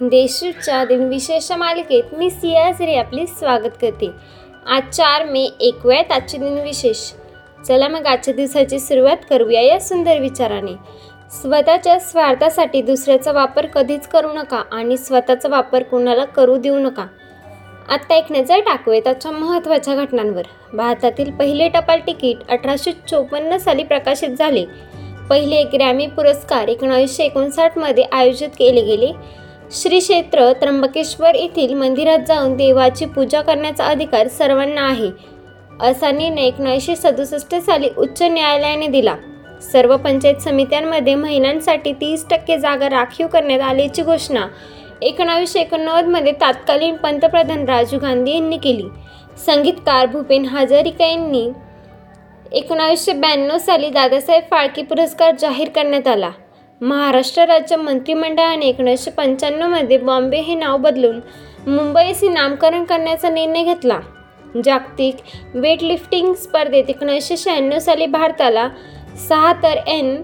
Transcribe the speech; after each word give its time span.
देशूच्या 0.00 0.84
दिनविशेष 0.84 1.52
मालिकेत 1.52 2.02
मी 2.12 2.30
सिया 2.30 2.68
रे 2.68 2.96
आपले 2.96 3.26
स्वागत 3.26 3.70
करते. 3.82 4.10
आज 4.66 4.82
चार 4.82 5.24
मे 5.24 5.48
एकव्यात 5.60 6.12
आजचे 6.12 6.38
दिनविशेष. 6.38 6.96
चला 7.68 7.88
मग 7.88 8.06
आजच्या 8.06 8.34
दिवसाची 8.34 8.78
सुरुवात 8.78 9.16
करूया 9.30 9.60
या 9.60 9.80
सुंदर 9.80 10.18
विचाराने. 10.18 10.72
स्वतःच्या 11.30 11.98
स्वार्थासाठी 11.98 12.82
दुसऱ्याचा 12.82 13.32
वापर 13.32 13.66
कधीच 13.66 14.06
करू 14.06 14.32
नका 14.32 14.62
आणि 14.72 14.96
स्वतःचा 14.96 15.48
वापर 15.48 15.82
कोणाला 15.82 16.24
करू 16.24 16.56
देऊ 16.56 16.78
नका. 16.78 17.06
आत्ता 17.88 18.14
एक 18.14 18.24
नजर 18.30 18.60
टाकूयात 18.60 19.06
आजच्या 19.06 19.32
महत्त्वाच्या 19.32 19.94
घटनांवर. 19.94 20.42
भारतातील 20.72 21.30
पहिले 21.30 21.68
टपाल 21.68 22.00
तिकीट 22.06 22.36
अठराशे 22.48 22.92
चोपन्न 22.92 23.56
साली 23.56 23.84
प्रकाशित 23.84 24.28
झाले. 24.28 24.64
पहिले 25.30 25.64
ग्रॅमी 25.64 26.06
पुरस्कार 26.06 26.68
एकोणीसशे 26.68 27.24
एकोणसाठमध्ये 27.24 28.04
आयोजित 28.12 28.48
केले 28.48 28.82
गेले. 28.82 29.12
श्री 29.72 29.98
क्षेत्र 29.98 30.52
त्र्यंबकेश्वर 30.52 31.34
येथील 31.34 31.72
मंदिरात 31.74 32.18
जाऊन 32.28 32.56
देवाची 32.56 33.04
पूजा 33.04 33.40
करण्याचा 33.42 33.84
अधिकार 33.84 34.28
सर्वांना 34.28 34.80
आहे. 34.80 35.08
असा 35.80 36.10
निर्णय 36.10 36.42
एकोणीसशे 36.42 36.96
सदुसष्ट 36.96 37.54
साली 37.54 37.88
उच्च 37.98 38.22
न्यायालयाने 38.22 38.86
दिला. 38.86 39.14
सर्व 39.72 39.96
पंचायत 39.96 40.42
समित्यांमध्ये 40.42 41.14
महिलांसाठी 41.14 41.92
तीस 41.92 42.26
टक्के 42.30 42.58
जागा 42.58 42.88
राखीव 42.88 43.26
करण्यात 43.26 43.60
आल्याची 43.60 44.02
घोषणा 44.02 44.46
एकोणावीसशे 45.02 45.60
एकोणनव्वदमध्ये 45.60 46.32
तत्कालीन 46.32 46.96
पंतप्रधान 46.96 47.64
राजीव 47.64 48.00
गांधी 48.00 48.34
यांनी 48.34 48.56
केली. 48.56 48.88
संगीतकार 49.46 50.06
भूपेन 50.06 50.44
हजारिका 50.44 51.06
यांनी 51.06 51.48
एकोणावीसशे 52.52 53.12
ब्याण्णव 53.12 53.58
साली 53.58 53.88
दादासाहेब 53.88 54.42
फाळके 54.50 54.82
पुरस्कार 54.82 55.34
जाहीर 55.40 55.68
करण्यात 55.68 56.08
आला. 56.08 56.30
महाराष्ट्र 56.84 57.44
राज्य 57.44 57.76
मंत्रिमंडळाने 57.76 58.66
एकोणीसशे 58.66 59.10
पंच्याण्णवमध्ये 59.10 59.98
बॉम्बे 59.98 60.38
हे 60.38 60.54
नाव 60.54 60.76
बदलून 60.76 61.20
मुंबईचे 61.66 62.28
नामकरण 62.28 62.84
करण्याचा 62.84 63.28
निर्णय 63.30 63.62
घेतला. 63.62 63.98
जागतिक 64.64 65.16
वेटलिफ्टिंग 65.54 66.34
स्पर्धेत 66.34 66.84
एकोणीसशे 66.88 67.36
शहाण्णव 67.36 67.78
साली 67.78 68.06
भारताला 68.06 68.68
सहा 69.28 69.52
तर 69.52 69.76
एन 69.86 70.22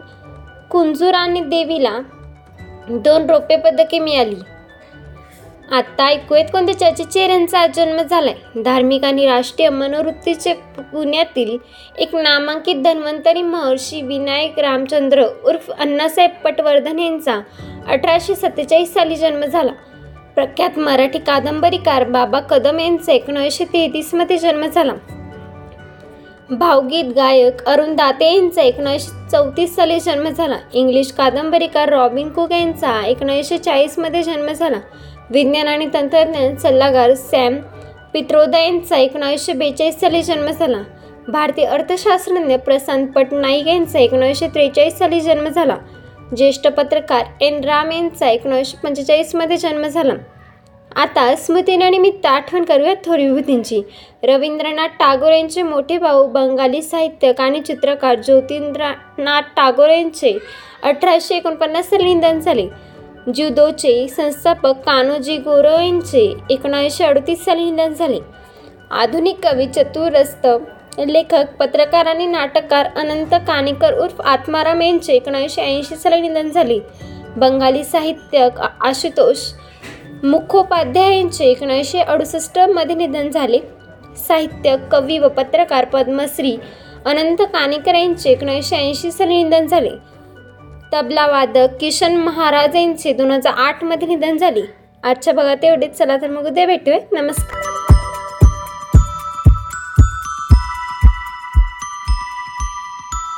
आणि 1.15 1.41
देवीला 1.41 1.99
दोन 2.89 3.31
रौप्य 3.31 3.57
पदके 3.57 3.99
मिळाली. 3.99 4.37
आत्ता 5.71 6.05
ऐकूयात 6.07 6.47
कोणत्या 6.53 6.79
चर्चित 6.79 7.07
चेहऱ्यांचा 7.07 7.59
आज 7.59 7.71
जन्म 7.77 7.97
झालाय? 8.03 8.63
धार्मिक 8.65 9.05
आणि 9.05 9.27
राष्ट्रीय 9.27 9.69
मनोवृत्तीचे 9.69 10.53
पुण्यातील 10.79 11.57
एक 11.99 12.15
नामांकित 12.15 12.77
धन्वंतरी 12.77 13.43
महर्षी 13.43 14.03
विनायक 14.03 14.59
रामचंद्र 14.59 15.25
उर्फ 15.45 15.71
अण्णासाहेब 15.71 16.31
पटवर्धन 16.45 16.99
यांचा 16.99 17.41
अठराशे 17.89 18.35
सत्तेचाळीस 18.35 18.95
साली 18.95 19.17
जन्म 19.17 19.45
झाला. 19.45 19.73
प्रख्यात 20.35 20.79
मराठी 20.79 21.19
कादंबरीकार 21.19 22.05
बाबा 22.05 22.41
कदम 22.41 22.81
यांचा 22.81 23.13
एकोणीसशे 23.13 23.65
तेहतीसमध्ये 23.65 24.39
जन्म 24.39 24.67
झाला. 24.67 24.93
भावगीत 26.51 27.05
गायक 27.05 27.65
अरुण 27.65 27.97
दाते 27.97 28.35
यांचा 28.37 28.63
एकोणीसशे 28.63 29.29
चौतीस 29.33 29.77
साली 29.77 30.01
जन्म 30.01 30.29
झाला. 30.29 30.57
इंग्लिश 30.73 31.13
कादंबरीकार 31.13 31.89
रॉबिन 31.89 32.29
कुक 32.29 32.53
यांचा 32.53 33.07
एकोणीसशे 33.07 33.59
चाळीसमध्ये 33.59 34.23
जन्म 34.23 34.47
झाला. 34.47 34.77
विज्ञान 35.31 35.69
आणि 35.69 35.87
तंत्रज्ञान 35.95 36.57
सल्लागार 36.57 37.15
सॅम 37.15 37.57
पित्रोदा 38.13 38.59
यांचा 38.59 38.97
एकोणावीसशे 38.97 39.53
बेचाळीस 39.53 40.01
साली 40.01 40.23
जन्म 40.23 40.51
झाला. 40.51 40.83
भारतीय 41.29 41.65
अर्थशास्त्रज्ञ 41.65 42.57
प्रशांत 42.57 43.09
पटनाईक 43.09 43.67
यांचा 43.67 43.99
एकोणीसशे 43.99 44.49
त्रेचाळीस 44.49 44.99
साली 44.99 45.21
जन्म 45.21 45.49
झाला. 45.49 45.77
ज्येष्ठ 46.37 46.67
पत्रकार 46.69 47.25
एन 47.41 47.65
राम 47.65 47.93
यांचा 47.93 48.29
एकोणीसशे 48.31 48.77
पंचेचाळीसमध्ये 48.83 49.57
जन्म 49.57 49.87
झाला. 49.87 50.15
आता 50.97 51.35
स्मृतीनिमित्त 51.37 52.27
आठवण 52.27 52.65
करूयात 52.65 52.97
थोर 53.05 53.19
विभूतींची. 53.19 53.83
रवींद्रनाथ 54.23 54.89
टागोर 54.89 55.33
यांचे 55.33 55.63
मोठे 55.63 55.99
भाऊ 55.99 56.27
बंगाली 56.27 56.83
साहित्यक 56.83 57.41
आणि 57.41 57.61
चित्रकार 57.61 58.15
ज्योतिंद्रनाथ 58.15 59.43
टागोर 59.57 59.89
यांचे 59.89 60.39
अठराशे 60.83 61.37
एकोणपन्नास 61.37 61.91
साली 61.91 62.15
निधन 62.15 62.39
झाले. 62.39 62.67
ज्युदोचे 63.27 64.07
संस्थापक 64.09 64.77
कान्होजी 64.87 65.37
गोरो 65.37 65.81
यांचे 65.81 66.35
एकोणीसशे 66.51 67.05
अडतीस 67.05 67.45
साली 67.45 67.71
निधन 67.71 67.93
झाले. 67.93 68.19
आधुनिक 68.91 69.47
कवी 69.47 69.67
चतुरस्त 69.67 70.47
लेखक 70.99 71.53
पत्रकार 71.59 72.07
आणि 72.07 72.27
नाटककार 72.27 72.87
अनंत 72.97 73.35
कानेकर 73.47 73.99
उर्फ 73.99 74.21
आत्माराम 74.21 74.83
यांचे 74.83 75.13
एकोणीसशे 75.13 75.63
ऐंशी 75.63 75.97
साली 75.97 76.21
निधन 76.21 76.51
झाले. 76.51 76.79
बंगाली 77.37 77.85
साहित्यक 77.85 78.61
आशुतोष 78.61 79.39
मुखोपाध्याय 80.23 81.17
यांचे 81.17 81.45
एकोणीसशे 81.45 81.99
अडुसष्टमध्ये 81.99 82.97
निधन 82.97 83.29
झाले. 83.31 83.59
साहित्य 84.29 84.77
कवी 84.93 85.19
व 85.19 85.29
पत्रकार 85.29 85.85
पद्मश्री 85.85 86.57
अनंत 87.05 87.43
कानेकर 87.43 87.95
यांचे 87.95 88.31
एकोणीसशे 88.31 88.77
ऐंशी 88.77 89.11
साली 89.11 89.43
निधन 89.43 89.67
झाले. 89.67 89.91
तबलावादक 90.93 91.77
किशन 91.81 92.17
महाराज 92.17 92.77
यांचे 92.77 93.13
दोन 93.13 93.31
हजार 93.31 93.53
आठमध्ये 93.67 94.09
निधन 94.09 94.37
झाले. 94.37 94.63
आजच्या 95.03 95.35
भागात 95.35 95.65
एवढेच 95.65 95.97
चला 95.99 96.17
तर 96.17 96.31
मग 96.31 96.47
उद्या 96.47 96.67
भेटूया. 96.67 96.99
नमस्कार. 97.13 97.60